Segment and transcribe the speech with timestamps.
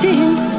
[0.00, 0.51] день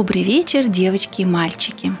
[0.00, 1.92] Добрый вечер, девочки и мальчики!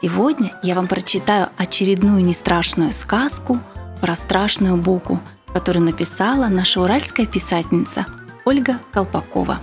[0.00, 3.58] Сегодня я вам прочитаю очередную нестрашную сказку
[4.00, 5.18] про страшную буку,
[5.52, 8.06] которую написала наша уральская писательница
[8.44, 9.58] Ольга Колпакова.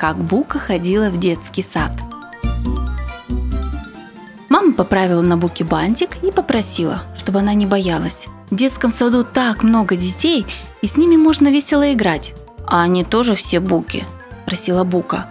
[0.00, 1.92] Как бука ходила в детский сад.
[4.48, 8.26] Мама поправила на буке бантик и попросила, чтобы она не боялась.
[8.50, 10.44] В детском саду так много детей,
[10.80, 12.34] и с ними можно весело играть.
[12.66, 14.04] А они тоже все буки,
[14.44, 15.28] просила бука.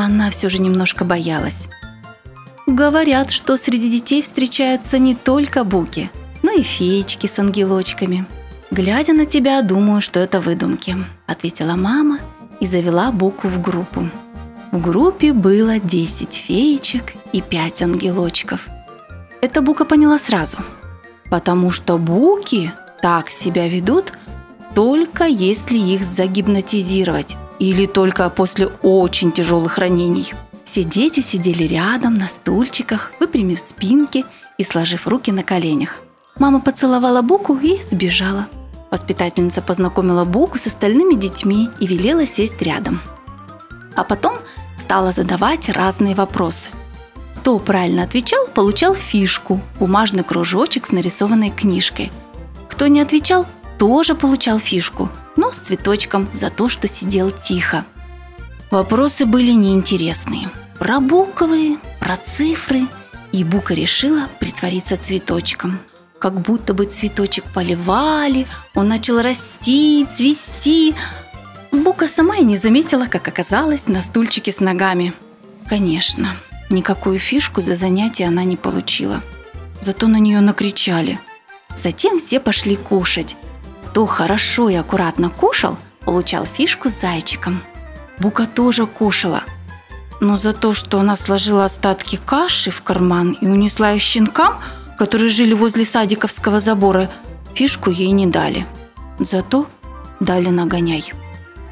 [0.00, 1.66] Она все же немножко боялась.
[2.68, 6.08] Говорят, что среди детей встречаются не только буки,
[6.40, 8.24] но и феечки с ангелочками.
[8.70, 10.94] Глядя на тебя, думаю, что это выдумки,
[11.26, 12.20] ответила мама
[12.60, 14.08] и завела буку в группу.
[14.70, 18.68] В группе было 10 феечек и 5 ангелочков.
[19.40, 20.58] Это бука поняла сразу,
[21.28, 24.12] потому что буки так себя ведут
[24.76, 30.32] только если их загипнотизировать или только после очень тяжелых ранений.
[30.64, 34.24] Все дети сидели рядом на стульчиках, выпрямив спинки
[34.58, 36.00] и сложив руки на коленях.
[36.38, 38.46] Мама поцеловала Буку и сбежала.
[38.90, 43.00] Воспитательница познакомила Буку с остальными детьми и велела сесть рядом.
[43.96, 44.34] А потом
[44.78, 46.68] стала задавать разные вопросы.
[47.36, 52.12] Кто правильно отвечал, получал фишку, бумажный кружочек с нарисованной книжкой.
[52.68, 53.46] Кто не отвечал,
[53.78, 57.84] тоже получал фишку, но с цветочком за то, что сидел тихо.
[58.70, 60.48] Вопросы были неинтересные.
[60.78, 62.86] Про буквы, про цифры.
[63.32, 65.78] И Бука решила притвориться цветочком.
[66.18, 70.94] Как будто бы цветочек поливали, он начал расти, цвести.
[71.70, 75.12] Бука сама и не заметила, как оказалась на стульчике с ногами.
[75.68, 76.30] Конечно,
[76.70, 79.22] никакую фишку за занятие она не получила.
[79.80, 81.20] Зато на нее накричали.
[81.76, 83.36] Затем все пошли кушать.
[83.98, 87.60] Кто хорошо и аккуратно кушал, получал фишку с зайчиком.
[88.20, 89.42] Бука тоже кушала.
[90.20, 94.60] Но за то, что она сложила остатки каши в карман и унесла их щенкам,
[94.98, 97.10] которые жили возле садиковского забора,
[97.54, 98.66] фишку ей не дали.
[99.18, 99.66] Зато
[100.20, 101.12] дали нагоняй.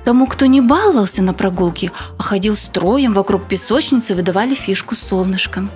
[0.04, 5.70] Тому, кто не баловался на прогулке, а ходил строем вокруг песочницы, выдавали фишку солнышком.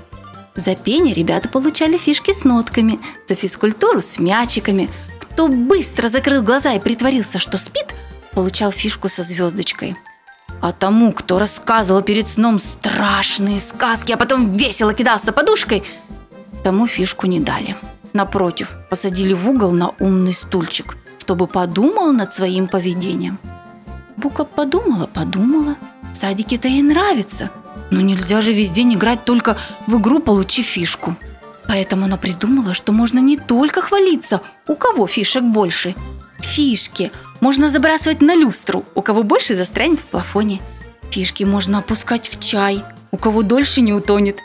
[0.57, 4.91] За пение ребята получали фишки с нотками, за физкультуру с мячиками.
[5.31, 7.95] Кто быстро закрыл глаза и притворился, что спит,
[8.33, 9.97] получал фишку со звездочкой.
[10.61, 15.83] А тому, кто рассказывал перед сном страшные сказки, а потом весело кидался подушкой,
[16.63, 17.77] тому фишку не дали.
[18.13, 23.39] Напротив, посадили в угол на умный стульчик, чтобы подумал над своим поведением.
[24.17, 25.77] Бука подумала, подумала.
[26.13, 27.51] В садике-то ей нравится.
[27.91, 31.17] Но нельзя же весь день играть только в игру «Получи фишку».
[31.71, 35.95] Поэтому она придумала, что можно не только хвалиться, у кого фишек больше.
[36.41, 40.61] Фишки можно забрасывать на люстру, у кого больше застрянет в плафоне.
[41.13, 42.83] Фишки можно опускать в чай,
[43.13, 44.41] у кого дольше не утонет.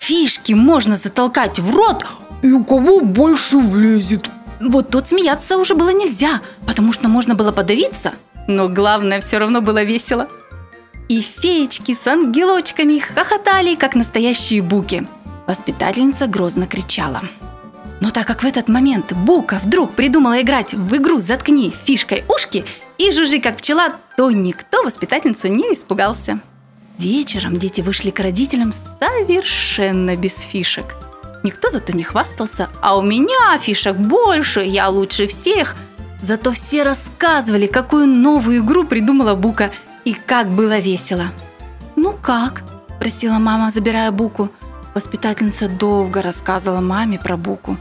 [0.00, 2.04] Фишки можно затолкать в рот,
[2.42, 4.28] и у кого больше влезет.
[4.60, 8.14] Вот тут смеяться уже было нельзя, потому что можно было подавиться.
[8.48, 10.26] Но главное, все равно было весело.
[11.08, 15.06] И феечки с ангелочками хохотали, как настоящие буки.
[15.50, 17.22] Воспитательница грозно кричала.
[18.00, 22.64] Но так как в этот момент Бука вдруг придумала играть в игру «Заткни фишкой ушки»
[22.98, 26.38] и «Жужжи как пчела», то никто воспитательницу не испугался.
[26.98, 30.94] Вечером дети вышли к родителям совершенно без фишек.
[31.42, 35.74] Никто зато не хвастался, а у меня фишек больше, я лучше всех.
[36.22, 39.72] Зато все рассказывали, какую новую игру придумала Бука
[40.04, 41.32] и как было весело.
[41.96, 42.62] «Ну как?»–
[42.98, 44.48] спросила мама, забирая Буку.
[44.94, 47.76] Воспитательница долго рассказывала маме про Буку.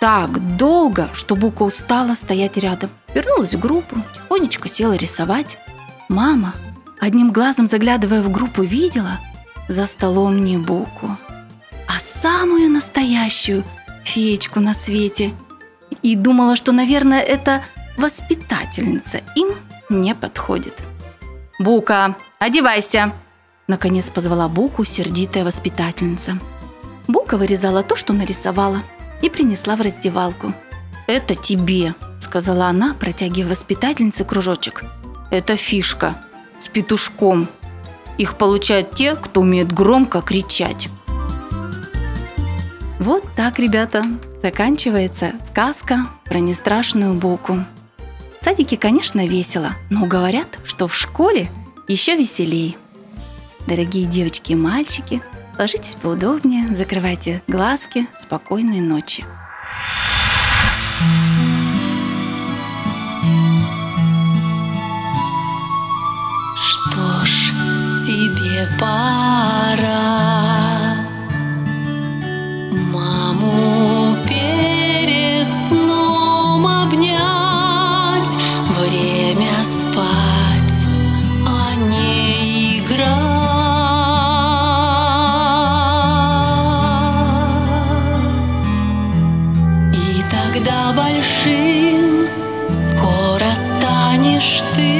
[0.00, 2.90] Так долго, что Бука устала стоять рядом.
[3.14, 5.58] Вернулась в группу, тихонечко села рисовать.
[6.08, 6.54] Мама,
[7.00, 9.18] одним глазом заглядывая в группу, видела
[9.68, 11.16] за столом не Буку,
[11.88, 13.64] а самую настоящую
[14.04, 15.32] феечку на свете.
[16.02, 17.62] И думала, что, наверное, это
[17.96, 19.48] воспитательница им
[19.88, 20.74] не подходит.
[21.58, 23.12] «Бука, одевайся!»
[23.66, 26.38] Наконец позвала Буку сердитая воспитательница.
[27.08, 28.82] Бука вырезала то, что нарисовала,
[29.22, 30.52] и принесла в раздевалку.
[31.06, 34.84] «Это тебе»,– сказала она, протягивая воспитательнице кружочек.
[35.30, 36.16] «Это фишка
[36.60, 37.48] с петушком.
[38.18, 40.88] Их получают те, кто умеет громко кричать».
[42.98, 44.04] Вот так, ребята,
[44.42, 47.64] заканчивается сказка про нестрашную Буку.
[48.40, 51.48] В садике, конечно, весело, но говорят, что в школе
[51.88, 52.76] еще веселей.
[53.66, 55.20] Дорогие девочки и мальчики,
[55.58, 59.24] ложитесь поудобнее, закрывайте глазки, спокойной ночи.
[66.56, 67.50] Что ж,
[68.06, 70.25] тебе пора
[94.38, 94.95] ты